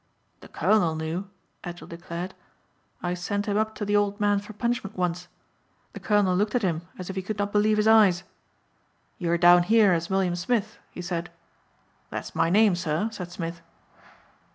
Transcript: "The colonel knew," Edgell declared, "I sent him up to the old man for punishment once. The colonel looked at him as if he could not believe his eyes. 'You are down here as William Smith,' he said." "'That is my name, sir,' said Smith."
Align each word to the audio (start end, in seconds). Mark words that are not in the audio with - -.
"The 0.39 0.47
colonel 0.47 0.95
knew," 0.95 1.29
Edgell 1.63 1.87
declared, 1.87 2.33
"I 3.03 3.13
sent 3.13 3.45
him 3.45 3.55
up 3.55 3.75
to 3.75 3.85
the 3.85 3.95
old 3.95 4.19
man 4.19 4.39
for 4.39 4.51
punishment 4.51 4.97
once. 4.97 5.27
The 5.93 5.99
colonel 5.99 6.35
looked 6.35 6.55
at 6.55 6.63
him 6.63 6.81
as 6.97 7.11
if 7.11 7.15
he 7.15 7.21
could 7.21 7.37
not 7.37 7.51
believe 7.51 7.77
his 7.77 7.87
eyes. 7.87 8.23
'You 9.19 9.29
are 9.31 9.37
down 9.37 9.61
here 9.61 9.91
as 9.93 10.09
William 10.09 10.35
Smith,' 10.35 10.79
he 10.89 11.03
said." 11.03 11.29
"'That 12.09 12.23
is 12.23 12.33
my 12.35 12.49
name, 12.49 12.75
sir,' 12.75 13.09
said 13.11 13.31
Smith." 13.31 13.61